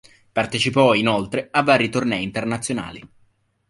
Partecipò, 0.31 0.95
inoltre, 0.95 1.49
a 1.51 1.61
vari 1.61 1.89
tornei 1.89 2.23
internazionali. 2.23 3.07